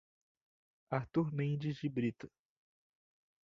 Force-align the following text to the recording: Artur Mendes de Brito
Artur 0.89 1.31
Mendes 1.31 1.77
de 1.83 1.87
Brito 1.89 2.27